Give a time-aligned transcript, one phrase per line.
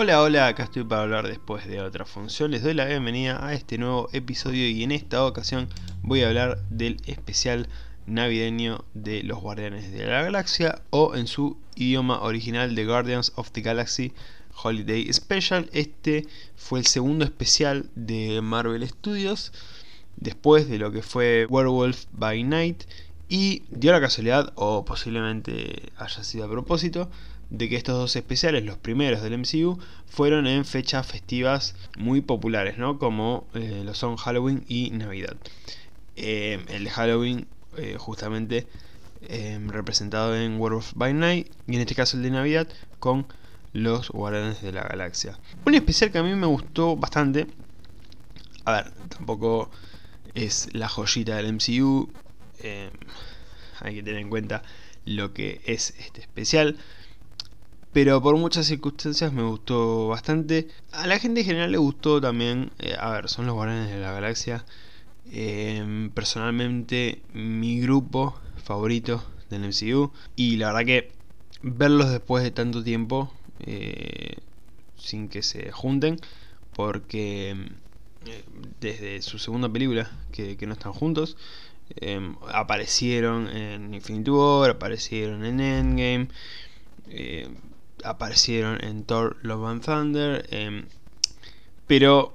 [0.00, 2.52] Hola, hola, acá estoy para hablar después de otra función.
[2.52, 5.68] Les doy la bienvenida a este nuevo episodio y en esta ocasión
[6.02, 7.68] voy a hablar del especial
[8.06, 13.50] navideño de los Guardianes de la Galaxia o en su idioma original de Guardians of
[13.50, 14.12] the Galaxy
[14.62, 15.68] Holiday Special.
[15.72, 19.52] Este fue el segundo especial de Marvel Studios
[20.14, 22.84] después de lo que fue Werewolf by Night
[23.28, 27.10] y dio la casualidad, o posiblemente haya sido a propósito,
[27.50, 32.78] de que estos dos especiales, los primeros del MCU, fueron en fechas festivas muy populares,
[32.78, 32.98] ¿no?
[32.98, 35.36] Como eh, lo son Halloween y Navidad.
[36.16, 38.66] Eh, el de Halloween, eh, justamente
[39.66, 42.68] representado en Werewolf by Night, y en este caso el de Navidad,
[43.00, 43.26] con
[43.72, 45.36] los Guardianes de la Galaxia.
[45.66, 47.48] Un especial que a mí me gustó bastante.
[48.64, 49.70] A ver, tampoco
[50.34, 52.10] es la joyita del MCU.
[53.80, 54.62] hay que tener en cuenta
[55.04, 56.78] lo que es este especial
[57.92, 60.68] pero por muchas circunstancias me gustó bastante.
[60.92, 63.98] A la gente en general le gustó también, eh, a ver, son los Guardianes de
[63.98, 64.64] la Galaxia.
[65.30, 70.12] Em, personalmente, mi grupo favorito del MCU.
[70.36, 71.12] Y la verdad que
[71.62, 74.36] verlos después de tanto tiempo, eh,
[74.96, 76.18] sin que se junten,
[76.74, 77.50] porque
[78.26, 78.44] eh,
[78.80, 81.36] desde su segunda película, que, no están juntos,
[81.96, 86.28] em, aparecieron en Infinity War, aparecieron en Endgame
[88.04, 90.86] aparecieron en Thor Love and Thunder, em,
[91.86, 92.34] pero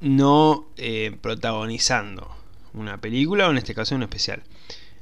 [0.00, 2.36] no eh, protagonizando
[2.74, 4.42] una película o en este caso un especial.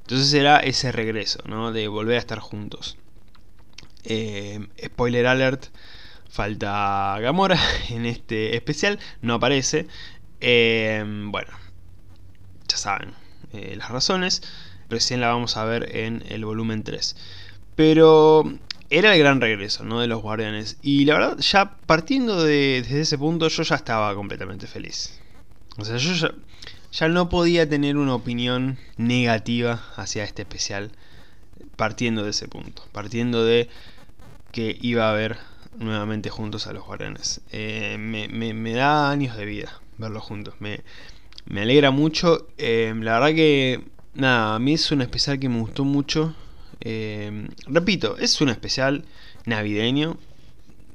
[0.02, 1.72] Entonces era ese regreso, ¿no?
[1.72, 2.96] De volver a estar juntos.
[4.04, 5.66] Em, spoiler alert,
[6.30, 7.58] falta Gamora
[7.90, 9.88] en este especial, no aparece.
[10.40, 11.50] Em, bueno,
[12.68, 13.14] ya saben
[13.52, 14.42] eh, las razones.
[14.88, 17.16] Recién la vamos a ver en el volumen 3.
[17.74, 18.44] Pero
[18.90, 20.00] era el gran regreso ¿no?
[20.00, 20.78] de los guardianes.
[20.82, 25.20] Y la verdad, ya partiendo de, desde ese punto, yo ya estaba completamente feliz.
[25.78, 26.30] O sea, yo
[26.92, 30.92] ya, no podía tener una opinión negativa hacia este especial
[31.76, 32.82] partiendo de ese punto.
[32.92, 33.68] Partiendo de
[34.52, 35.36] que iba a ver
[35.78, 37.42] nuevamente juntos a los guardianes.
[37.52, 40.54] Eh, me, me, da años de vida verlos juntos.
[40.60, 40.80] Me,
[41.44, 42.48] me alegra mucho.
[42.56, 46.34] Eh, la verdad que, nada, a mí es un especial que me gustó mucho.
[46.80, 49.04] Eh, repito, es un especial
[49.44, 50.18] navideño.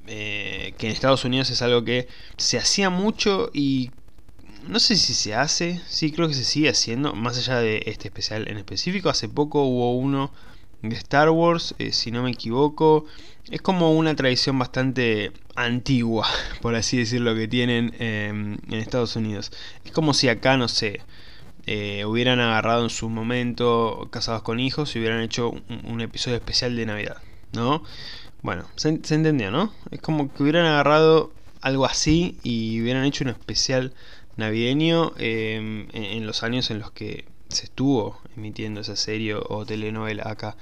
[0.07, 3.91] Eh, que en Estados Unidos es algo que se hacía mucho y
[4.67, 8.07] no sé si se hace, sí creo que se sigue haciendo, más allá de este
[8.07, 9.09] especial en específico.
[9.09, 10.33] Hace poco hubo uno
[10.81, 13.05] de Star Wars, eh, si no me equivoco.
[13.49, 16.27] Es como una tradición bastante antigua,
[16.61, 19.51] por así decirlo, que tienen en Estados Unidos.
[19.85, 21.01] Es como si acá, no sé,
[21.67, 25.51] eh, hubieran agarrado en su momento Casados con Hijos y hubieran hecho
[25.83, 27.17] un, episodio especial de Navidad,
[27.53, 27.83] ¿no?
[28.41, 29.71] Bueno, se, entendió, ¿no?
[29.91, 33.93] Es como que hubieran agarrado algo así y hubieran hecho un especial
[34.37, 40.23] navideño em, en, los años en los que se estuvo emitiendo esa serie o telenovela
[40.25, 40.57] acá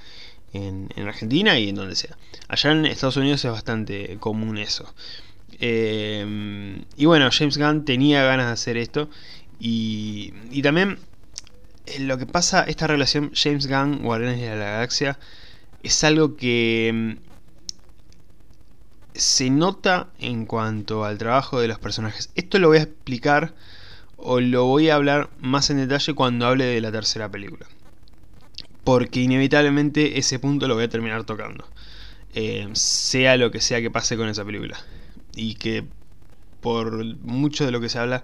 [0.52, 2.16] en, Argentina y en donde sea.
[2.48, 4.92] Allá en Estados Unidos es bastante común eso.
[5.58, 9.08] Em, y bueno, James Gunn tenía ganas de hacer esto
[9.60, 10.98] y, y también
[11.86, 15.18] eh, lo que pasa, esta relación James Gunn, Guardianes de la Galaxia,
[15.82, 17.12] es algo que mm,
[19.14, 22.30] se nota en cuanto al trabajo de los personajes.
[22.34, 23.54] Esto lo voy a explicar
[24.16, 27.66] o lo voy a hablar más en detalle cuando hable de la tercera película.
[28.84, 31.66] Porque inevitablemente ese punto lo voy a terminar tocando.
[32.34, 34.78] Eh, sea lo que sea que pase con esa película.
[35.34, 35.84] Y que
[36.60, 38.22] por mucho de lo que se habla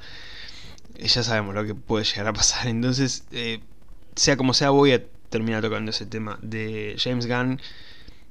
[0.99, 2.67] ya sabemos lo que puede llegar a pasar.
[2.69, 3.61] Entonces, eh,
[4.15, 7.61] sea como sea, voy a terminar tocando ese tema de James Gunn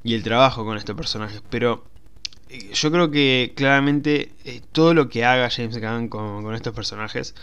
[0.04, 1.42] y el trabajo con estos personajes.
[1.50, 1.86] Pero
[2.50, 7.36] eh, yo creo que claramente eh, todo lo que haga James Gunn con, estos personajes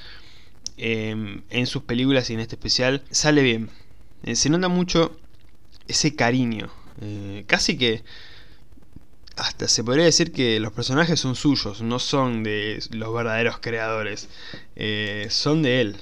[0.78, 3.70] en sus películas y en este especial sale bien.
[4.34, 5.16] se nota mucho
[5.86, 6.70] ese cariño.
[7.46, 8.02] casi que
[9.42, 14.28] hasta se podría decir que los personajes son suyos, no son de los verdaderos creadores,
[14.76, 15.96] eh, son de él.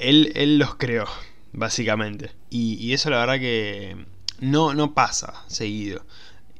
[0.00, 0.32] él.
[0.34, 1.06] Él los creó,
[1.52, 2.32] básicamente.
[2.50, 3.96] Y, eso la verdad que
[4.40, 6.04] no, no pasa seguido,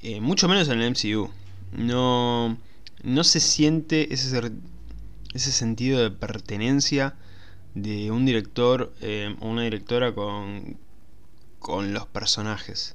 [0.03, 1.31] eh, mucho menos en el MCU.
[1.73, 2.57] No,
[3.03, 4.53] no se siente ese,
[5.35, 7.17] ese sentido de pertenencia
[7.75, 10.79] de un director eh, o una directora con,
[11.59, 12.95] con los personajes.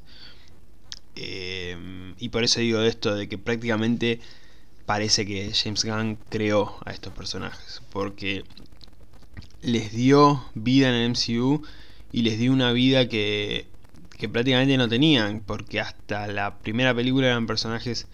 [1.15, 4.19] Eh, y por eso digo esto de que prácticamente
[4.85, 7.81] parece que James Gunn creó a estos personajes.
[7.91, 8.43] Porque
[9.61, 11.63] les dio vida en el MCU
[12.11, 13.67] y les dio una vida que,
[14.17, 15.41] que prácticamente no tenían.
[15.41, 18.07] Porque hasta la primera película eran personajes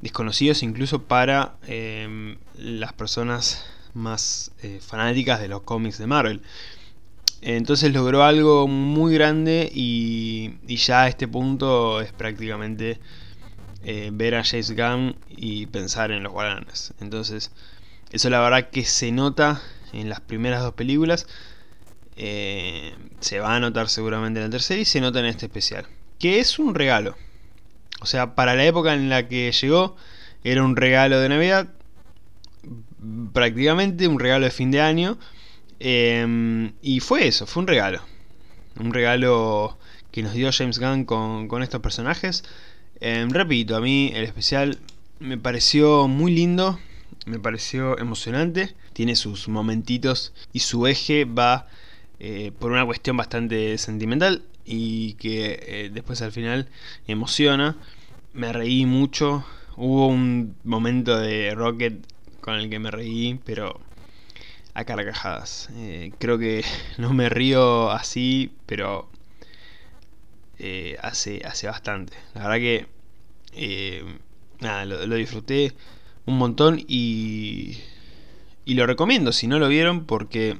[0.00, 3.64] desconocidos incluso para em, las personas
[3.94, 6.42] más eh, fanáticas de los cómics de Marvel.
[7.40, 13.00] Entonces logró algo muy grande y, ya a este punto es prácticamente
[13.84, 16.94] eh, ver a James Gunn y pensar en los Guardianes.
[17.00, 17.52] Entonces,
[18.10, 19.62] eso la verdad que se nota
[19.92, 21.26] en las primeras dos películas.
[22.16, 25.86] Eh, se va a notar seguramente en la tercera y se nota en este especial.
[26.18, 27.16] Que es un regalo.
[28.00, 29.96] O sea, para la época en la que llegó,
[30.42, 31.68] era un regalo de Navidad.
[33.32, 35.18] Prácticamente un regalo de fin de año.
[35.80, 38.00] Em, y fue eso, fue un regalo.
[38.78, 39.78] Un regalo
[40.10, 42.44] que nos dio James Gunn con, estos personajes.
[43.00, 44.78] Em, repito, a mí el especial
[45.20, 46.78] me pareció muy lindo.
[47.26, 48.74] Me pareció emocionante.
[48.92, 51.68] Tiene sus momentitos y su eje va
[52.20, 56.68] eh, por una cuestión bastante sentimental y que eh, después al final
[57.06, 57.76] emociona.
[58.32, 59.44] Me reí mucho.
[59.76, 62.04] Hubo un momento de Rocket
[62.40, 63.80] con el que me reí, pero
[64.78, 65.68] a carcajadas.
[65.76, 66.64] Eh, creo que
[66.98, 69.08] no me río así, pero
[71.02, 72.16] hace, hace bastante.
[72.34, 72.86] La verdad que
[74.60, 75.72] nada, lo, disfruté
[76.26, 77.78] un montón y,
[78.64, 80.58] y lo recomiendo si no lo vieron porque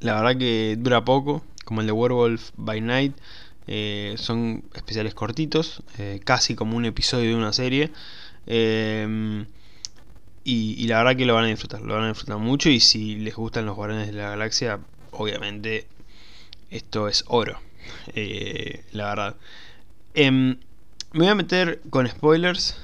[0.00, 3.16] la verdad que dura poco, como el de Werewolf by Night.
[3.66, 7.92] Eh, son especiales cortitos, eh, casi como un episodio de una serie.
[10.42, 12.70] Y, la verdad que lo van a disfrutar, lo van a disfrutar mucho.
[12.70, 15.86] Y si les gustan los Guardianes de la Galaxia, obviamente
[16.70, 17.60] esto es oro.
[18.14, 19.36] Eh, la verdad.
[20.14, 20.58] Em,
[21.12, 22.76] me voy a meter con spoilers.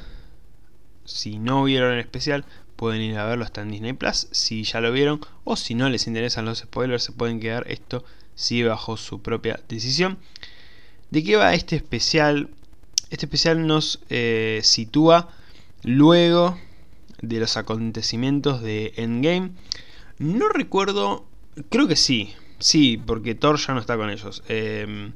[1.04, 2.44] Si no vieron el especial,
[2.76, 4.28] pueden ir a verlo, está en Disney Plus.
[4.32, 7.64] Si ya lo vieron o si no les interesan los spoilers, se pueden quedar.
[7.70, 8.04] Esto
[8.34, 10.18] sí bajo su propia decisión.
[11.10, 12.50] ¿De qué va este especial?
[13.10, 15.30] Este especial nos eh, sitúa
[15.82, 16.58] luego
[17.22, 19.50] de los acontecimientos de Endgame.
[20.18, 21.26] No recuerdo,
[21.68, 24.42] creo que sí, sí, porque Thor ya no está con ellos.
[24.48, 25.12] Em,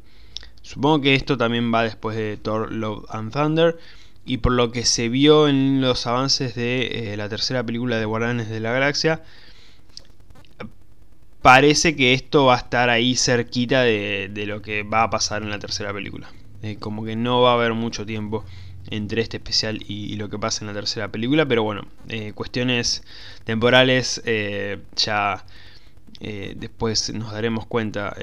[0.63, 3.79] supongo que esto también va después de Thor Love and Thunder
[4.25, 8.05] y por lo que se vio en los avances de eh, la tercera película de
[8.05, 9.23] Guardianes de la Galaxia,
[11.43, 15.51] parece que esto va a estar ahí cerquita de, lo que va a pasar en
[15.51, 16.31] la tercera película.
[16.63, 18.45] Eh, como que no va a haber mucho tiempo
[18.89, 23.03] entre este especial y, lo que pasa en la tercera película, pero bueno, eh, cuestiones
[23.45, 24.23] temporales
[24.97, 25.45] ya
[26.57, 28.15] después nos daremos cuenta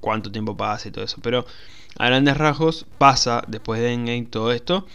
[0.00, 1.44] cuánto tiempo pasa y todo eso, pero
[1.98, 4.86] a grandes rasgos pasa después de Endgame todo esto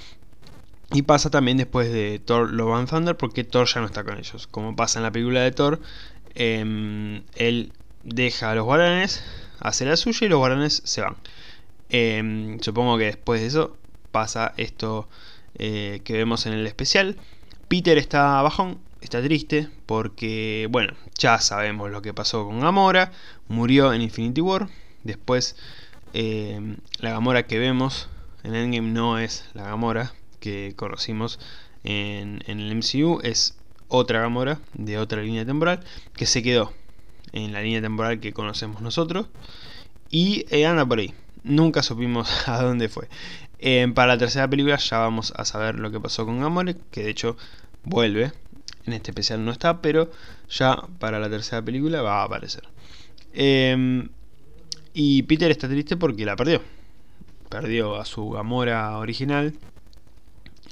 [0.92, 4.18] y pasa también después de Thor Love and Thunder porque Thor ya no está con
[4.18, 4.48] ellos.
[4.48, 5.81] Como pasa en la película de Thor,
[6.36, 7.74] em, él
[8.04, 9.24] deja a los guaranes,
[9.60, 11.18] hace la suya y los guaranes se van.
[11.90, 13.78] Em, supongo que después de eso
[14.12, 15.07] pasa esto
[15.56, 17.18] eh, que vemos en el especial.
[17.68, 23.12] Peter está bajón, está triste porque, bueno, ya sabemos lo que pasó con Gamora.
[23.48, 24.70] Murió en Infinity War.
[25.03, 25.55] Después,
[26.13, 28.10] em, la Gamora que vemos
[28.43, 31.39] en Endgame no es la Gamora que conocimos
[31.84, 35.84] en, el MCU es otra Gamora de otra línea temporal
[36.15, 36.74] que se quedó
[37.32, 39.27] en la línea temporal que conocemos nosotros
[40.10, 41.13] y eh, anda por ahí.
[41.43, 43.08] Nunca supimos a dónde fue.
[43.94, 47.10] Para la tercera película ya vamos a saber lo que pasó con Gamora, que de
[47.10, 47.38] hecho
[47.84, 48.32] vuelve.
[48.86, 50.10] En este especial no está, pero
[50.50, 52.64] ya para la tercera película va a aparecer.
[53.34, 54.10] Em,
[54.94, 56.62] y Peter está triste porque la perdió.
[57.50, 59.54] Perdió a su Gamora original,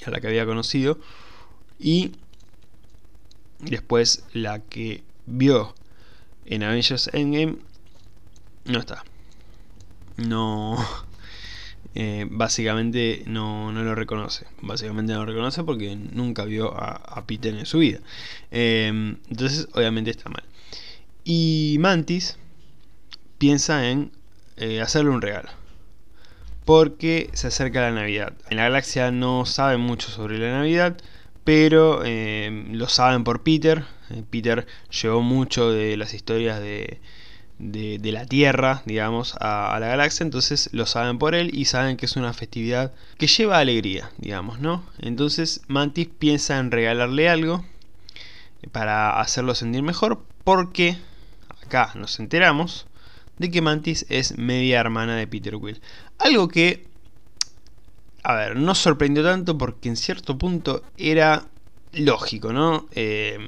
[0.06, 0.98] a la que había conocido,
[1.78, 2.12] y
[3.58, 5.74] después la que vio
[6.46, 7.56] en Avengers Endgame
[8.64, 9.04] no está.
[10.16, 10.76] No.
[11.98, 14.46] Eh, básicamente no, no, lo reconoce.
[14.60, 18.00] Básicamente no lo reconoce porque nunca vio a, Peter en su vida.
[18.50, 20.44] Em, entonces, obviamente está mal.
[21.24, 22.38] Y Mantis
[23.38, 24.12] piensa en
[24.58, 25.48] eh, hacerle un regalo
[26.66, 28.34] porque se acerca la Navidad.
[28.50, 30.98] En la galaxia no saben mucho sobre la Navidad,
[31.44, 33.84] pero eh, lo saben por Peter.
[34.10, 37.00] Eh, Peter llevó mucho de las historias de,
[37.58, 42.06] de, la Tierra, digamos, a, la galaxia, entonces lo saben por él y saben que
[42.06, 44.84] es una festividad que lleva alegría, digamos, ¿no?
[44.98, 47.64] Entonces Mantis piensa en regalarle algo
[48.72, 50.98] para hacerlo sentir mejor, porque
[51.62, 52.86] acá nos enteramos
[53.38, 55.80] de que Mantis es media hermana de Peter Quill.
[56.18, 56.86] Algo que,
[58.22, 61.46] a ver, no sorprendió tanto porque en cierto punto era
[61.92, 62.86] lógico, ¿no?
[62.92, 63.38] Eh,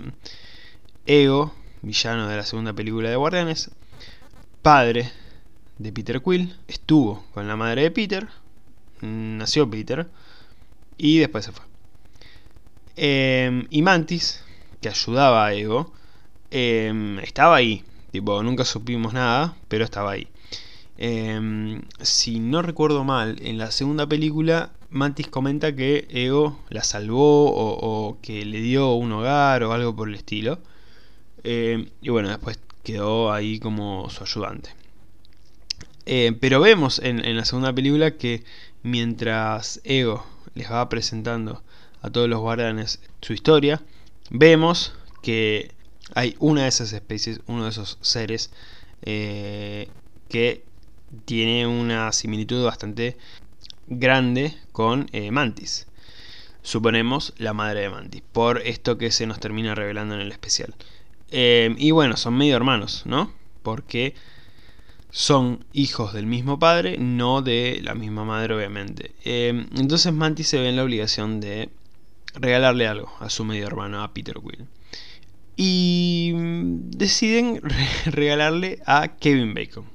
[1.07, 3.71] Ego, villano de la segunda película de Guardianes,
[4.69, 5.11] padre
[5.79, 8.29] de Peter Quill, estuvo con la madre de Peter,
[9.01, 10.07] nació Peter
[10.99, 11.65] y después se fue.
[12.95, 14.45] Em, y Mantis,
[14.83, 15.95] que ayudaba a Ego,
[16.51, 17.83] em, estaba ahí.
[18.13, 20.29] Tipo, nunca supimos nada, pero estaba ahí.
[20.99, 27.51] Em, si no recuerdo mal, en la segunda película Mantis comenta que Ego la salvó
[27.55, 30.59] o, que le dio un hogar o algo por el estilo.
[31.43, 32.59] y bueno, después
[32.93, 34.71] quedó ahí como su ayudante.
[36.41, 38.43] pero vemos en, en la segunda película que
[38.83, 41.63] mientras Ego les va presentando
[42.01, 43.83] a todos los guardianes su historia,
[44.31, 45.73] vemos que
[46.15, 48.51] hay una de esas especies, uno de esos seres
[49.03, 49.89] eh,
[50.31, 50.65] que
[51.27, 53.19] tiene una similitud bastante
[53.87, 55.87] grande con eh, Mantis.
[56.63, 60.75] Suponemos la madre de Mantis, por esto que se nos termina revelando en el especial.
[61.31, 63.33] Eh, y bueno, son medio hermanos, ¿no?
[63.63, 64.15] Porque
[65.11, 69.13] son hijos del mismo padre, no de la misma madre, obviamente.
[69.25, 71.71] entonces Mantis se ve en la obligación de
[72.35, 74.67] regalarle algo a su medio hermano, a Peter Quill.
[75.57, 77.61] Y deciden
[78.07, 79.87] regalarle a Kevin Bacon.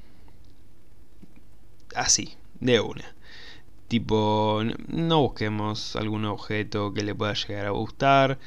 [1.96, 3.16] Así, de una.
[3.88, 8.40] Tipo, no busquemos algún objeto que le pueda llegar a gustar.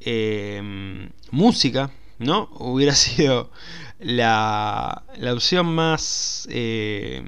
[0.00, 2.48] Em, música, ¿no?
[2.58, 3.50] Hubiera sido
[3.98, 7.24] la, la opción más eh,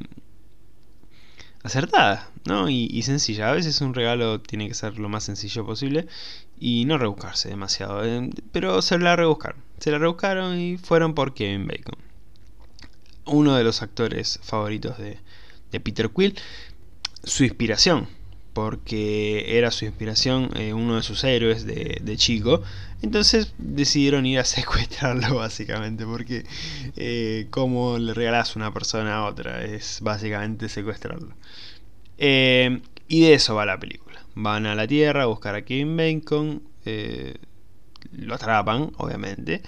[1.63, 2.69] acertada, ¿no?
[2.69, 3.51] Y, sencilla.
[3.51, 6.07] A veces un regalo tiene que ser lo más sencillo posible
[6.59, 8.05] y no rebuscarse demasiado.
[8.05, 9.63] Eh, pero se la rebuscaron.
[9.79, 11.97] Se la rebuscaron y fueron por Kevin Bacon.
[13.27, 15.19] Uno de los actores favoritos de,
[15.81, 16.39] Peter Quill.
[17.25, 18.09] Su inspiración,
[18.59, 22.61] porque era su inspiración, eh, uno de sus héroes de, chico.
[23.03, 26.45] Entonces decidieron ir a secuestrarlo básicamente, porque
[26.97, 31.37] eh, como le regalas una persona a otra, es básicamente secuestrarlo.
[32.19, 34.25] Eh, y de eso va la película.
[34.35, 36.61] Van a la Tierra a buscar a Kevin Bacon.
[36.85, 37.37] Eh,
[38.11, 39.63] lo atrapan, obviamente.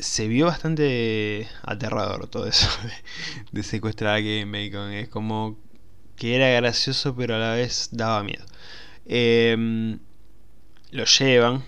[0.00, 2.68] Se vio bastante aterrador todo eso
[3.52, 4.92] de, secuestrar a Kevin Bacon.
[4.92, 5.56] Es como
[6.16, 8.44] que era gracioso, pero a la vez daba miedo.
[9.06, 9.98] Em,
[10.90, 11.64] lo llevan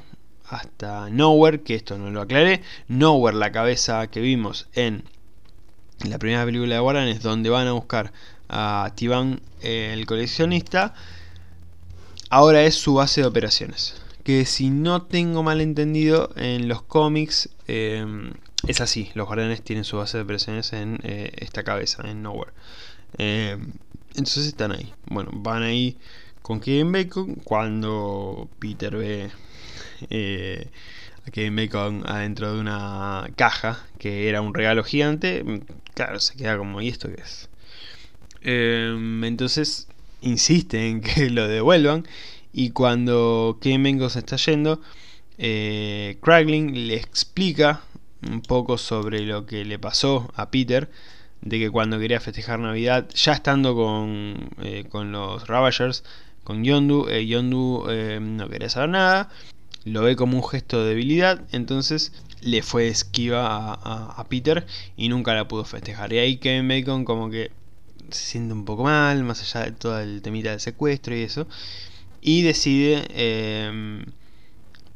[0.48, 2.62] hasta Nowhere, que esto no lo aclaré.
[2.88, 5.04] Nowhere, la cabeza que vimos en
[6.04, 8.12] la primera película de Warren es donde van a buscar
[8.48, 10.94] a Tivan el coleccionista.
[12.28, 14.01] Ahora es su base de operaciones.
[14.24, 18.04] Que si no tengo mal entendido, en los cómics eh,
[18.68, 19.10] es así.
[19.14, 22.52] Los guardianes tienen su base de operaciones en eh, esta cabeza, en Nowhere.
[23.18, 23.58] Eh,
[24.10, 24.92] entonces están ahí.
[25.06, 25.96] Bueno, van ahí
[26.42, 27.34] con Kevin Bacon.
[27.36, 29.30] Cuando Peter ve
[31.26, 35.44] a Kevin Bacon adentro de una caja, que era un regalo gigante,
[35.94, 37.48] claro, se queda como, ¿y esto qué es?
[38.44, 39.88] Entonces
[40.22, 42.06] insiste en que lo devuelvan
[42.52, 44.80] y cuando Bacon se está yendo,
[45.38, 47.82] eh, le explica
[48.28, 50.90] un poco sobre lo que le pasó a Peter,
[51.40, 56.04] de que cuando quería festejar Navidad, ya estando con, eh, con los Ravagers,
[56.44, 59.30] con Yondu, eh, Yondu eh, no quería saber nada,
[59.84, 64.66] lo ve como un gesto de debilidad, entonces le fue esquiva a, Peter
[64.96, 66.12] y nunca la pudo festejar.
[66.12, 67.50] Y ahí Kevin Bacon como que
[68.10, 71.46] se siente un poco mal, más allá de todo el temita del secuestro y eso,
[72.22, 74.06] y decide em,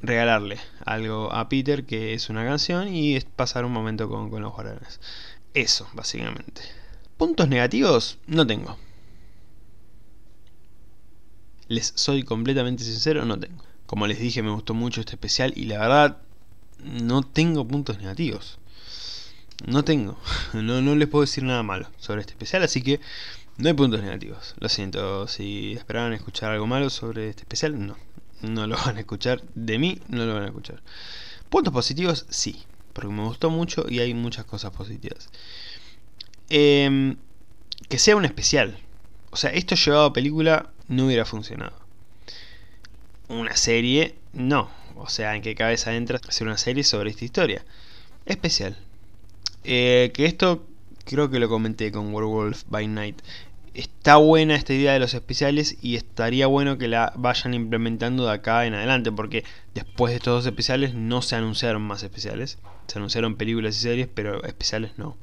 [0.00, 4.52] regalarle algo a Peter que es una canción y pasar un momento con, con los
[4.54, 5.00] guardianes.
[5.52, 6.62] Eso, básicamente.
[7.18, 8.78] Puntos negativos no tengo.
[11.68, 13.64] Les soy completamente sincero, no tengo.
[13.86, 16.18] Como les dije, me gustó mucho este especial y la verdad
[16.78, 18.58] no tengo puntos negativos.
[19.66, 20.16] No tengo.
[20.54, 23.00] No, no les puedo decir nada malo sobre este especial, así que
[23.58, 24.54] no hay puntos negativos.
[24.58, 27.96] Lo siento, si esperaban escuchar algo malo sobre este especial, no.
[28.42, 29.42] No lo van a escuchar.
[29.54, 30.82] De mí, no lo van a escuchar.
[31.48, 32.64] Puntos positivos, sí.
[32.92, 35.28] Porque me gustó mucho y hay muchas cosas positivas.
[36.48, 37.16] Em,
[37.88, 38.78] que sea un especial.
[39.30, 41.86] O sea, esto llevado a película no hubiera funcionado
[43.28, 44.70] una serie, no.
[44.96, 47.64] O sea, ¿en qué cabeza entra hacer una serie sobre esta historia?
[48.24, 48.76] Especial.
[49.64, 50.64] Eh, que esto
[51.06, 53.22] creo que lo comenté con Werewolf by Night.
[53.72, 58.32] Está buena esta idea de los especiales y estaría bueno que la vayan implementando de
[58.32, 59.44] acá en adelante porque
[59.74, 62.58] después de estos dos especiales no se anunciaron más especiales.
[62.88, 65.16] Se anunciaron películas y series, pero especiales no.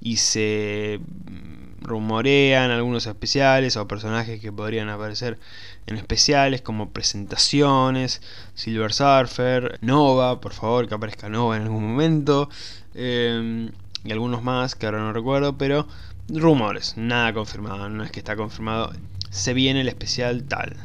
[0.00, 1.00] Y se
[1.82, 5.38] rumorean algunos especiales o personajes que podrían aparecer
[5.86, 8.22] en especiales como presentaciones,
[8.54, 12.48] Silver Surfer, Nova, por favor que aparezca Nova en algún momento,
[12.94, 13.70] em,
[14.04, 15.86] y algunos más que ahora no recuerdo, pero
[16.28, 18.92] rumores, nada confirmado, no es que está confirmado,
[19.30, 20.76] se viene el especial tal.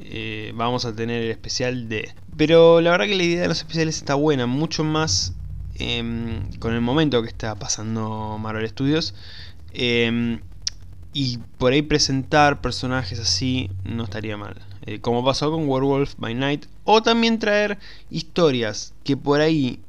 [0.00, 2.12] eh, vamos a tener el especial de...
[2.36, 5.34] Pero la verdad que la idea de los especiales está buena, mucho más
[5.76, 9.14] em, con el momento que está pasando Marvel Studios.
[9.72, 10.40] Em,
[11.12, 14.56] y por ahí presentar personajes así no estaría mal.
[14.86, 16.66] Eh, como pasó con Werewolf by Night.
[16.84, 17.78] O también traer
[18.10, 19.80] historias que por ahí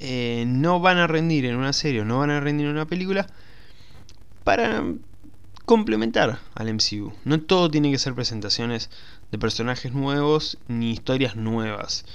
[0.00, 2.86] eh, no van a rendir en una serie o no van a rendir en una
[2.86, 3.26] película.
[4.44, 4.82] Para
[5.66, 7.12] complementar al MCU.
[7.24, 8.90] No todo tiene que ser presentaciones
[9.30, 12.06] de personajes nuevos ni historias nuevas.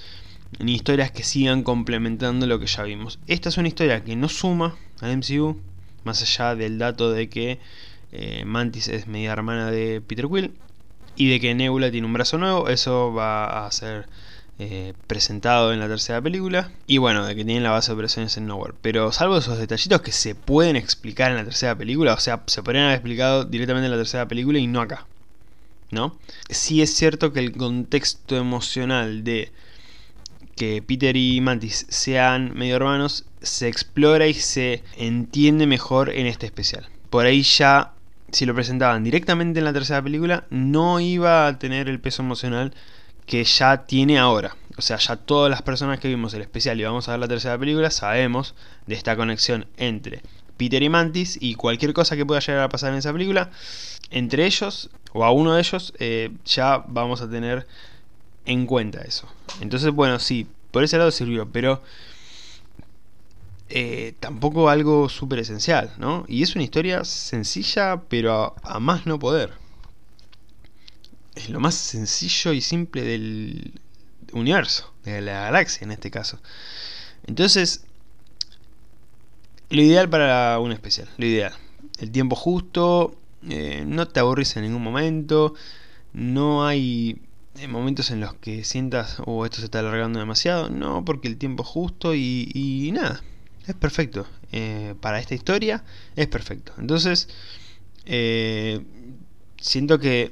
[0.60, 3.20] Ni historias que sigan complementando lo que ya vimos.
[3.28, 5.58] Esta es una historia que no suma al MCU.
[6.04, 7.60] Más allá del dato de que
[8.12, 10.52] eh, Mantis es media hermana de Peter Quill.
[11.16, 12.68] Y de que Nebula tiene un brazo nuevo.
[12.68, 14.08] Eso va a ser
[14.58, 16.72] eh, presentado en la tercera película.
[16.88, 18.74] Y bueno, de que tienen la base de operaciones en Nowhere.
[18.82, 22.64] Pero salvo esos detallitos que se pueden explicar en la tercera película, o sea, se
[22.64, 25.06] podrían haber explicado directamente en la tercera película y no acá.
[25.92, 26.18] ¿No?
[26.50, 29.52] Sí es cierto que el contexto emocional de
[30.56, 36.46] que Peter y Mantis sean medio hermanos se explora y se entiende mejor en este
[36.46, 36.88] especial.
[37.10, 37.92] Por ahí ya,
[38.32, 42.74] si lo presentaban directamente en la tercera película, no iba a tener el peso emocional
[43.26, 44.56] que ya tiene ahora.
[44.78, 47.28] O sea, ya todas las personas que vimos el especial y vamos a ver la
[47.28, 48.56] tercera película sabemos
[48.88, 50.22] de esta conexión entre
[50.58, 53.52] Peter y Mantis y cualquier cosa que pueda llegar a pasar en esa película,
[54.10, 57.68] entre ellos o a uno de ellos, eh, ya vamos a tener
[58.46, 59.28] en cuenta eso.
[59.62, 61.82] Entonces, bueno, sí, por ese lado sirvió, pero
[63.70, 66.26] eh, tampoco algo súper esencial, ¿no?
[66.28, 69.65] Y es una historia sencilla, pero a más no poder
[71.36, 73.74] es lo más sencillo y simple del
[74.32, 76.40] universo, de la galaxia en este caso.
[77.28, 77.86] Entonces,
[79.70, 81.54] lo ideal para un especial, lo ideal.
[82.00, 83.16] El tiempo justo,
[83.50, 85.54] eh, no te aburrís en ningún momento,
[86.14, 87.22] no hay
[87.60, 91.38] eh, momentos en los que sientas, oh, esto se está alargando demasiado, no, porque el
[91.38, 93.24] tiempo justo y, nada,
[93.68, 94.28] es perfecto.
[94.52, 95.84] Eh, para esta historia
[96.16, 96.74] es perfecto.
[96.78, 97.28] Entonces,
[99.58, 100.32] siento que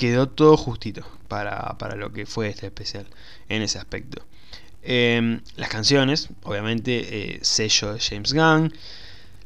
[0.00, 3.06] quedó todo justito para, lo que fue este especial
[3.50, 4.24] en ese aspecto.
[4.82, 8.72] Em, las canciones, obviamente, eh, sello de James Gunn,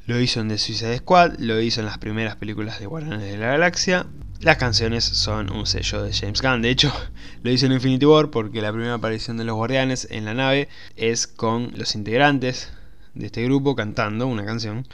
[0.07, 3.37] lo hizo en The Suicide Squad, lo hizo en las primeras películas de Guardianes de
[3.37, 4.07] la Galaxia.
[4.43, 6.93] Las canciones son un sello de James Gunn, de hecho,
[7.43, 10.69] lo hizo en Infinity War porque la primera aparición de los Guardianes en la nave
[10.95, 12.71] es con los integrantes
[13.15, 14.87] de este grupo cantando una canción.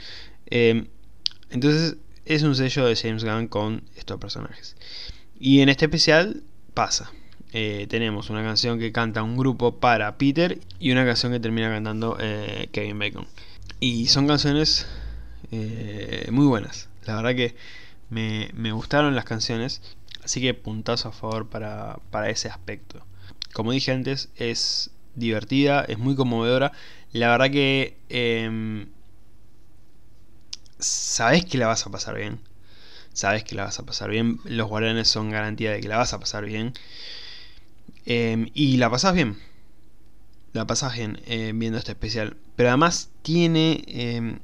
[0.47, 0.87] Em,
[1.51, 4.75] entonces, es un sello de James Gunn con estos personajes.
[5.43, 6.43] Y en este especial
[6.75, 7.11] pasa.
[7.51, 11.67] Eh, tenemos una canción que canta un grupo para Peter y una canción que termina
[11.67, 13.25] cantando eh, Kevin Bacon.
[13.79, 14.85] Y son canciones
[15.51, 16.89] eh, muy buenas.
[17.05, 17.55] La verdad que
[18.11, 19.81] me, gustaron las canciones.
[20.23, 23.03] Así que puntazo a favor para, para ese aspecto.
[23.51, 26.71] Como dije antes, es divertida, es muy conmovedora.
[27.13, 28.89] La verdad que em,
[30.77, 32.50] sabes que la vas a pasar bien
[33.13, 34.39] sabes que la vas a pasar bien.
[34.45, 36.73] Los guardianes son garantía de que la vas a pasar bien.
[38.05, 39.37] Em, y la pasas bien.
[40.53, 42.37] La pasas bien eh, viendo este especial.
[42.55, 44.39] Pero además tiene em,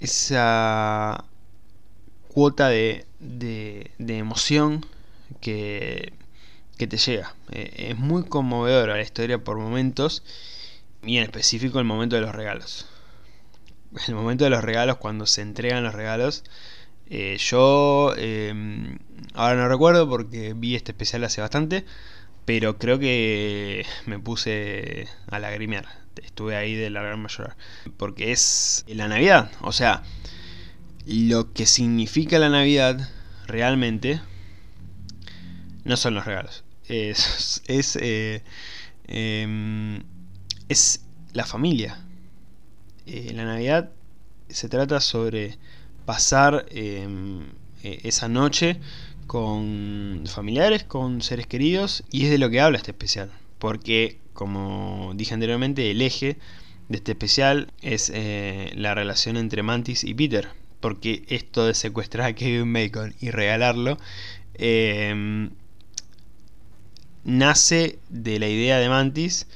[0.00, 1.24] esa
[2.28, 4.86] cuota de, de, emoción
[5.40, 6.12] que,
[6.78, 7.34] que, te llega.
[7.50, 10.22] Eh, es muy conmovedora la historia por momentos.
[11.04, 12.86] Y en específico el momento de los regalos.
[14.08, 16.44] El momento de los regalos, cuando se entregan los regalos,
[17.10, 18.98] eh, yo em,
[19.34, 21.84] ahora no recuerdo porque vi este especial hace bastante,
[22.44, 25.86] pero creo que me puse a lagrimear.
[26.22, 27.56] Estuve ahí de la gran mayor.
[27.96, 29.50] Porque es la Navidad.
[29.62, 30.02] O sea,
[31.06, 33.08] lo que significa la Navidad
[33.46, 34.20] realmente
[35.84, 36.64] no son los regalos.
[36.86, 38.42] Es, es, eh,
[39.06, 40.02] em,
[40.68, 42.04] es la familia.
[43.06, 43.90] Eh, la Navidad
[44.48, 45.58] se trata sobre
[46.04, 47.46] pasar em,
[47.82, 48.78] e, esa noche
[49.26, 55.12] con familiares, con seres queridos, y es de lo que habla este especial, porque como
[55.14, 56.38] dije anteriormente, el eje
[56.88, 60.48] de este especial es eh, la relación entre Mantis y Peter,
[60.80, 63.98] porque esto de secuestrar a Kevin Bacon y regalarlo
[64.54, 65.50] em,
[67.24, 69.46] nace de la idea de Mantis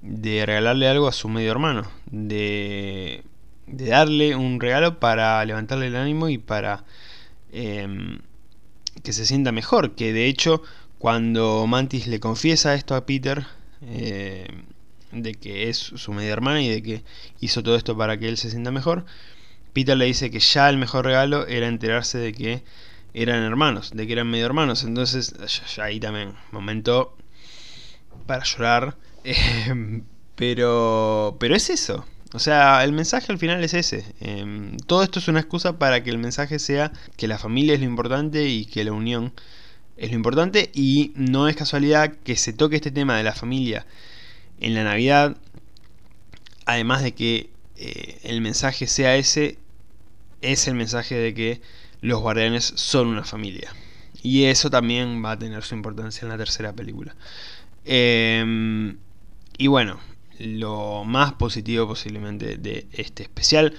[0.00, 3.24] de regalarle algo a su medio hermano, de
[3.66, 6.84] de darle un regalo para levantarle el ánimo y para
[7.52, 8.18] em,
[9.02, 9.94] que se sienta mejor.
[9.94, 10.62] Que de hecho,
[10.98, 13.46] cuando Mantis le confiesa esto a Peter,
[13.82, 14.48] eh,
[15.12, 17.04] de que es su media hermana y de que
[17.40, 19.04] hizo todo esto para que él se sienta mejor,
[19.72, 22.62] Peter le dice que ya el mejor regalo era enterarse de que
[23.12, 24.84] eran hermanos, de que eran medio hermanos.
[24.84, 25.34] Entonces,
[25.78, 27.16] ahí también, momento
[28.26, 28.96] para llorar.
[29.26, 30.02] Eh,
[30.34, 32.04] pero, pero es eso.
[32.34, 34.04] O sea, el mensaje al final es ese.
[34.18, 37.80] Em, todo esto es una excusa para que el mensaje sea que la familia es
[37.80, 39.32] lo importante y que la unión
[39.96, 40.68] es lo importante.
[40.74, 43.86] Y no es casualidad que se toque este tema de la familia
[44.58, 45.36] en la Navidad.
[46.66, 49.58] Además de que eh, el mensaje sea ese,
[50.42, 51.60] es el mensaje de que
[52.00, 53.72] los guardianes son una familia.
[54.24, 57.14] Y eso también va a tener su importancia en la tercera película.
[57.84, 58.96] Em,
[59.56, 60.00] y bueno,
[60.38, 63.74] lo más positivo posiblemente de este especial.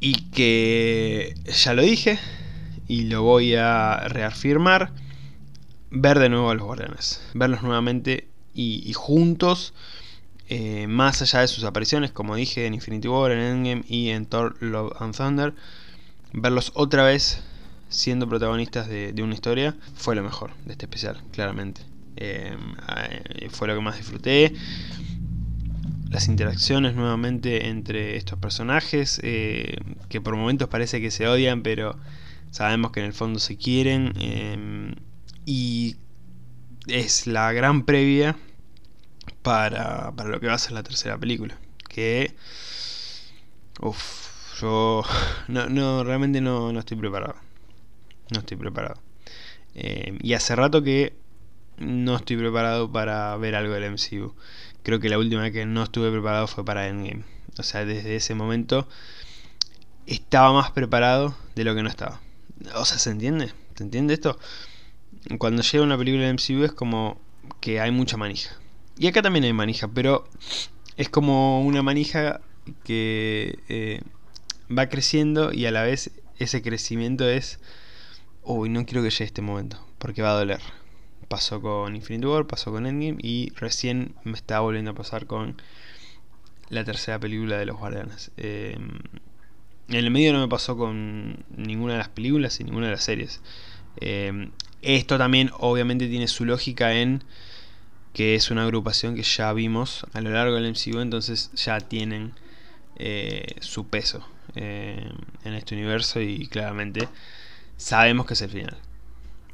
[0.00, 2.18] Y que ya lo dije
[2.88, 4.92] y lo voy a reafirmar.
[5.90, 7.22] Ver de nuevo a los guardianes.
[7.34, 9.74] Verlos nuevamente y juntos
[10.54, 14.26] eh, más allá de sus apariciones, como dije, en Infinity War, en Endgame y en
[14.26, 15.54] Thor Love and Thunder,
[16.34, 17.42] verlos otra vez
[17.88, 21.80] siendo protagonistas de, una historia fue lo mejor de este especial, claramente.
[22.16, 22.54] Eh,
[23.30, 24.52] eh, fue lo que más disfruté.
[26.12, 31.98] Las interacciones nuevamente entre estos personajes, que por momentos parece que se odian, pero
[32.50, 34.94] sabemos que en el fondo se quieren.
[35.46, 35.96] y
[36.86, 38.36] es la gran previa
[39.42, 41.58] para, para lo que va a ser la tercera película.
[41.88, 42.34] Que...
[43.80, 45.02] Uff, yo
[45.48, 47.36] no, no, realmente no, no estoy preparado.
[48.30, 49.00] No estoy preparado.
[49.74, 51.14] Eh, y hace rato que
[51.78, 54.34] no estoy preparado para ver algo del MCU.
[54.82, 57.24] Creo que la última vez que no estuve preparado fue para Endgame.
[57.58, 58.88] O sea, desde ese momento
[60.06, 62.20] estaba más preparado de lo que no estaba.
[62.74, 63.52] O sea, ¿se entiende?
[63.76, 64.38] ¿Se entiende esto?
[65.38, 67.20] Cuando llega una película de MCU es como
[67.60, 68.56] que hay mucha manija.
[68.98, 70.28] Y acá también hay manija, pero
[70.96, 72.40] es como una manija
[72.84, 74.00] que eh,
[74.76, 77.60] va creciendo y a la vez ese crecimiento es,
[78.42, 80.60] uy, no quiero que llegue este momento, porque va a doler.
[81.28, 85.60] Pasó con Infinity War, pasó con Endgame y recién me está volviendo a pasar con
[86.68, 88.30] la tercera película de los Guardianes.
[88.36, 88.98] Em,
[89.88, 93.04] en el medio no me pasó con ninguna de las películas y ninguna de las
[93.04, 93.40] series.
[93.96, 94.50] Em,
[94.82, 97.22] esto también obviamente tiene su lógica en
[98.12, 102.32] que es una agrupación que ya vimos a lo largo del MCU, entonces ya tienen
[102.96, 105.10] eh, su peso eh,
[105.44, 107.08] en este universo y claramente
[107.76, 108.76] sabemos que es el final.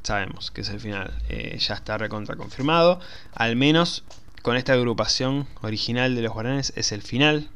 [0.03, 1.13] Sabemos que es el final.
[1.29, 3.01] Eh, ya está recontra confirmado.
[3.35, 4.05] Al menos
[4.43, 7.51] con esta agrupación original de los guaranes es el final.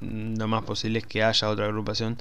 [0.00, 2.18] Lo más posible es que haya otra agrupación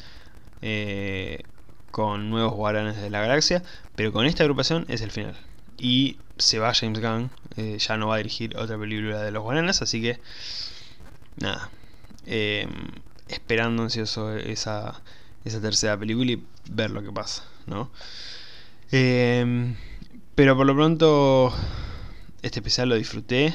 [1.92, 3.64] con nuevos guaranes de la galaxia.
[3.96, 5.36] Pero con esta agrupación es el final.
[5.78, 9.44] Y se va James Gunn, eh, ya no va a dirigir otra película de los
[9.44, 10.20] Guaranas, así que
[11.38, 11.70] nada,
[12.26, 12.68] eh,
[13.28, 15.02] esperando ansioso esa
[15.44, 17.92] tercera película y ver lo que pasa, ¿no?
[18.92, 19.74] Eh,
[20.36, 21.54] pero por lo pronto,
[22.42, 23.54] este especial lo disfruté,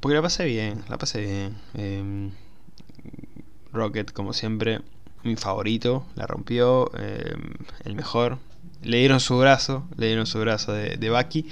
[0.00, 2.32] porque la pasé bien, la pasé bien.
[3.72, 4.80] Rocket, como siempre,
[5.24, 6.90] mi favorito, la rompió,
[7.84, 8.38] el mejor.
[8.82, 11.46] Le dieron su brazo, le dieron su brazo de, de Bucky.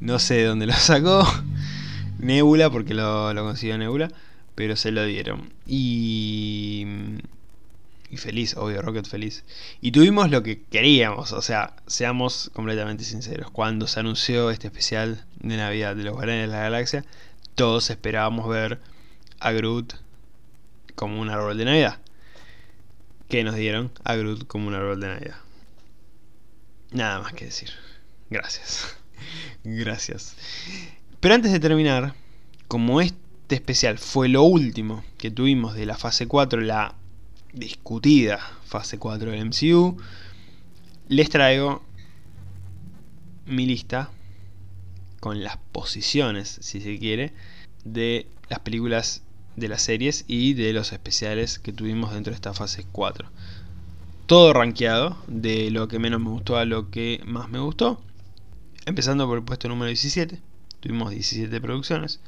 [0.00, 1.26] No sé de dónde lo sacó.
[2.18, 4.10] Nebula, porque lo, lo consiguió Nebula.
[4.54, 5.52] Pero se lo dieron.
[5.66, 6.86] Y.
[8.10, 9.44] Y feliz, obvio, Rocket feliz.
[9.80, 13.50] Y tuvimos lo que queríamos, o sea, seamos completamente sinceros.
[13.52, 17.04] Cuando se anunció este especial de Navidad de los Guardianes de la Galaxia,
[17.54, 18.80] todos esperábamos ver
[19.38, 19.94] a Groot
[20.96, 21.98] como un árbol de Navidad.
[23.28, 23.92] ¿Qué nos dieron?
[24.02, 25.36] A Groot como un árbol de Navidad.
[26.90, 27.70] Nada más que decir.
[28.28, 28.96] Gracias.
[29.64, 30.34] Gracias.
[31.20, 32.14] Pero antes de terminar,
[32.66, 36.96] como este especial fue lo último que tuvimos de la fase 4, la
[37.52, 39.96] discutida fase 4 del MCU,
[41.08, 41.82] les traigo
[43.46, 44.10] mi lista
[45.20, 47.32] con las posiciones, si se quiere,
[47.84, 49.22] de las películas
[49.56, 53.28] de las series y de los especiales que tuvimos dentro de esta fase 4.
[54.26, 58.00] Todo rankeado, de lo que menos me gustó a lo que más me gustó.
[58.86, 60.40] Empezando por el puesto número 17,
[60.80, 62.20] tuvimos 17 producciones.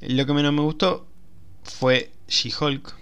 [0.00, 1.06] Lo que menos me gustó
[1.62, 2.94] fue She-Hulk,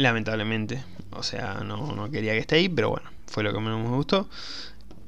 [0.00, 0.82] lamentablemente.
[1.12, 4.28] O sea, no, quería que esté ahí, pero bueno, fue lo que menos me gustó.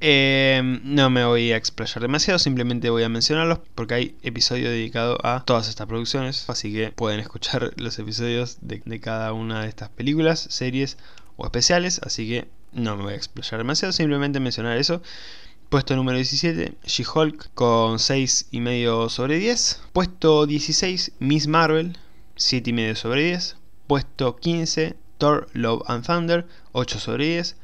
[0.01, 5.17] Em, no me voy a explayar demasiado, simplemente voy a mencionarlos porque hay episodio dedicado
[5.25, 9.69] a todas estas producciones, así que pueden escuchar los episodios de, de cada una de
[9.69, 10.99] estas películas, series
[11.37, 15.03] o especiales, así que no me voy a explayar demasiado, simplemente mencionar eso.
[15.69, 19.81] Puesto número 17, She-Hulk con 6,5 sobre 10.
[19.95, 21.97] Puesto 16, Miss Marvel,
[22.37, 23.57] 7,5 sobre 10.
[23.87, 27.57] Puesto 15, Thor Love and Thunder, 8 sobre 10.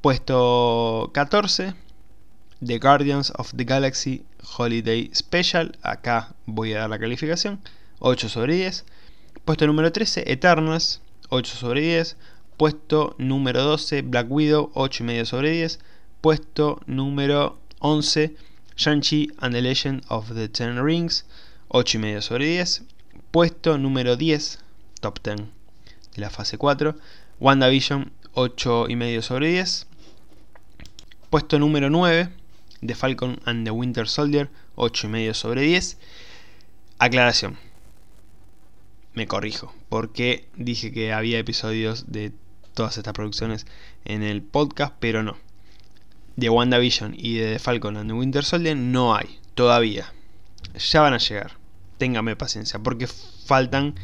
[0.00, 1.74] Puesto 14,
[2.60, 5.72] The Guardians of the Galaxy Holiday Special.
[5.82, 7.60] Acá voy a dar la calificación.
[8.00, 8.84] 8 sobre 10.
[9.44, 11.00] Puesto número 13, Eternals.
[11.30, 12.16] 8 sobre 10.
[12.56, 14.70] Puesto número 12, Black Widow.
[14.74, 15.80] 8,5 sobre 10.
[16.20, 18.36] Puesto número 11,
[18.76, 21.24] Shang-Chi and the Legend of the Ten Rings.
[21.70, 22.82] 8,5 sobre 10.
[23.30, 24.63] Puesto número 10,
[25.04, 26.96] top 10 de la fase 4.
[27.38, 29.86] WandaVision, 8,5 sobre 10.
[31.28, 32.30] Puesto número 9,
[32.80, 35.98] The Falcon and the Winter Soldier, 8,5 sobre 10.
[36.98, 37.58] Aclaración.
[39.12, 42.32] Me corrijo, porque dije que había episodios de
[42.72, 43.66] todas estas producciones
[44.06, 45.36] en el podcast, pero no.
[46.36, 50.14] De WandaVision y de The Falcon and the Winter Soldier no hay, todavía.
[50.78, 51.58] Ya van a llegar.
[51.98, 53.96] Téngame paciencia, porque faltan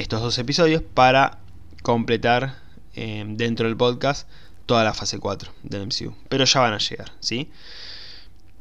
[0.00, 1.38] estos dos episodios para
[1.82, 2.56] completar
[2.94, 4.26] eh, dentro del podcast
[4.64, 6.14] toda la fase 4 del MCU.
[6.28, 7.50] Pero ya van a llegar, ¿sí?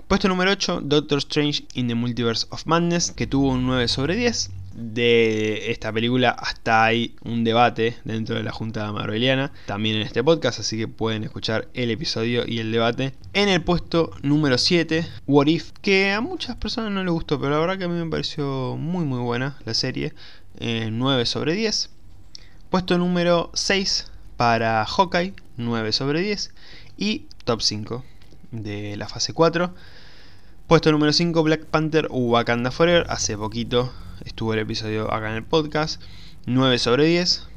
[0.07, 4.15] Puesto número 8, Doctor Strange in the Multiverse of Madness, que tuvo un 9 sobre
[4.15, 4.51] 10.
[4.73, 10.23] De esta película hasta hay un debate dentro de la Junta Marveliana, también en este
[10.23, 13.13] podcast, así que pueden escuchar el episodio y el debate.
[13.33, 17.51] En el puesto número 7, What If, que a muchas personas no les gustó, pero
[17.51, 20.13] la verdad que a mí me pareció muy muy buena la serie,
[20.59, 21.89] 9 eh, sobre 10.
[22.69, 26.53] Puesto número 6 para Hawkeye, 9 sobre 10.
[26.97, 28.03] Y top 5
[28.51, 29.73] de la fase 4.
[30.67, 33.05] Puesto número 5, Black Panther Wakanda Forever.
[33.09, 33.91] Hace poquito
[34.25, 36.01] estuvo el episodio acá en el podcast.
[36.45, 37.47] 9 sobre 10.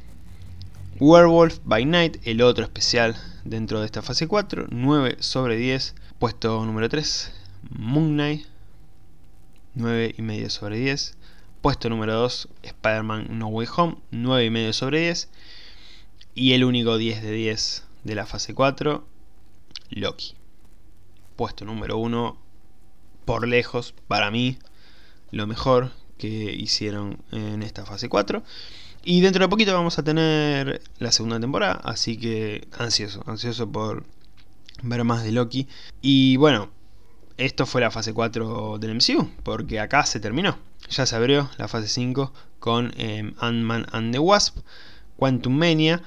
[1.01, 4.67] Werewolf by Night, el otro especial dentro de esta fase 4.
[4.71, 5.95] 9 sobre 10.
[6.19, 7.33] Puesto número 3,
[7.71, 8.47] Moon Knight.
[9.75, 11.17] 9 y medio sobre 10.
[11.63, 13.97] Puesto número 2, Spider-Man No Way Home.
[14.11, 15.29] 9 y medio sobre 10.
[16.35, 19.07] Y el único 10 de 10 de la fase 4,
[19.91, 20.35] Loki.
[21.37, 22.37] Puesto número 1,
[23.25, 24.59] por lejos, para mí,
[25.31, 28.43] lo mejor que hicieron en esta fase 4.
[29.05, 34.05] Y dentro de poquito vamos a tener la segunda temporada, así que ansioso, ansioso por
[34.83, 35.69] ver más de Loki.
[36.01, 36.71] Y bueno,
[37.37, 40.59] esto fue la fase 4 del MCU, porque acá se terminó.
[40.91, 44.59] Ya se abrió la fase 5 con eh, Ant-Man and the Wasp,
[45.17, 46.03] Quantum Mania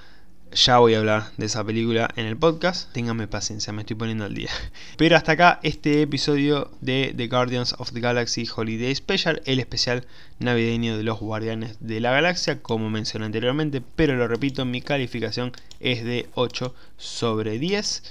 [0.56, 2.92] ya voy a hablar de esa película en el podcast.
[2.94, 4.50] Ténganme paciencia, me estoy poniendo al día.
[4.98, 10.08] Pero hasta acá este episodio de The Guardians of the Galaxy Holiday Special, el especial
[10.40, 13.82] navideño de los Guardianes de la Galaxia, como mencioné anteriormente.
[13.96, 18.04] Pero lo repito, mi calificación es de 8 sobre 10.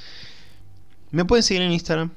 [1.13, 2.11] Me pueden seguir en Instagram,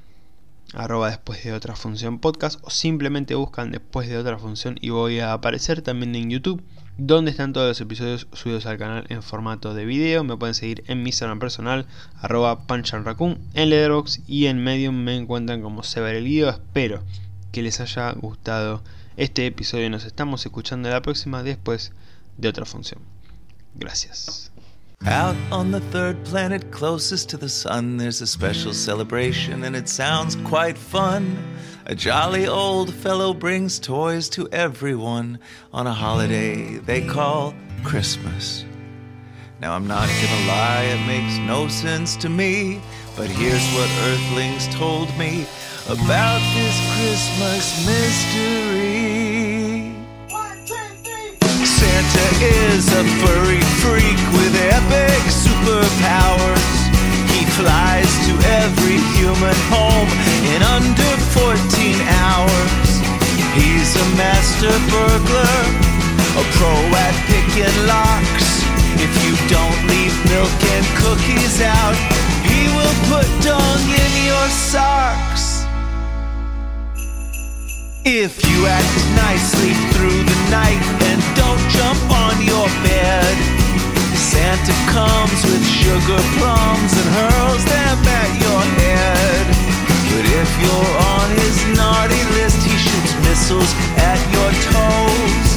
[0.74, 5.20] arroba después de otra función podcast, o simplemente buscan después de otra función y voy
[5.20, 6.64] a aparecer también en YouTube
[6.98, 10.24] donde están todos los episodios subidos al canal en formato de video.
[10.24, 11.86] Me pueden seguir en mi Instagram personal,
[12.20, 16.50] arroba punchandraccoon, en Letterboxd y en Medium me encuentran como Sever el Guido.
[16.50, 17.04] Espero
[17.52, 18.82] que les haya gustado
[19.16, 19.90] este episodio.
[19.90, 21.92] Nos estamos escuchando la próxima después
[22.38, 23.00] de otra función.
[23.76, 24.52] Gracias.
[25.06, 29.88] Out on the third planet closest to the sun, there's a special celebration, and it
[29.88, 31.38] sounds quite fun.
[31.86, 35.40] A jolly old fellow brings toys to everyone
[35.72, 38.66] on a holiday they call Christmas.
[39.62, 42.82] Now, I'm not gonna lie, it makes no sense to me,
[43.16, 45.48] but here's what Earthlings told me
[45.88, 48.77] about this Christmas mystery.
[52.42, 56.76] Is a furry freak with epic superpowers.
[57.34, 60.10] He flies to every human home
[60.54, 61.56] in under 14
[62.26, 62.90] hours.
[63.58, 65.62] He's a master burglar,
[66.38, 68.62] a pro at picking locks.
[69.02, 71.98] If you don't leave milk and cookies out,
[72.46, 75.47] he will put dung in your socks.
[78.08, 80.80] If you act nicely through the night
[81.12, 83.36] and don't jump on your bed,
[84.16, 89.44] Santa comes with sugar plums and hurls them at your head.
[90.16, 95.50] But if you're on his naughty list, he shoots missiles at your toes.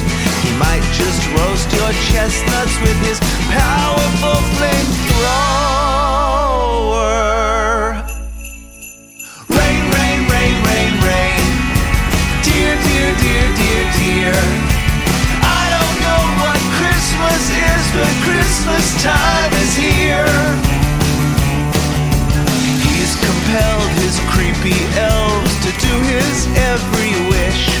[0.43, 5.70] He might just roast your chestnuts with his powerful flamethrower.
[18.61, 20.37] Christmas time is here.
[22.85, 27.73] He's compelled his creepy elves to do his every wish.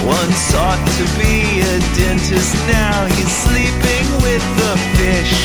[0.00, 5.36] One sought to be a dentist, now he's sleeping with the fish.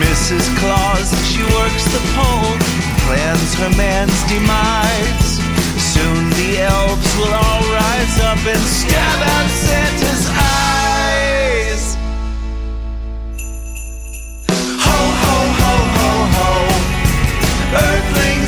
[0.00, 0.48] Mrs.
[0.56, 2.56] Claus, she works the pole,
[3.04, 5.36] plans her man's demise.
[5.92, 10.91] Soon the elves will all rise up and stab out Santa's eyes.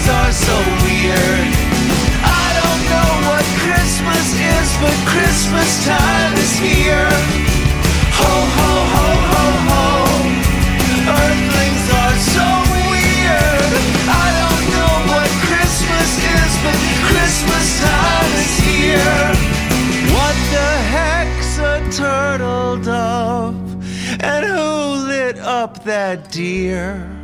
[0.05, 1.49] Earthlings are so weird.
[2.21, 7.09] I don't know what Christmas is, but Christmas time is here.
[8.21, 9.85] Ho, ho, ho, ho, ho.
[11.09, 13.73] Earthlings are so weird.
[14.13, 19.25] I don't know what Christmas is, but Christmas time is here.
[20.13, 23.57] What the heck's a turtle dove?
[24.23, 27.24] And who lit up that deer?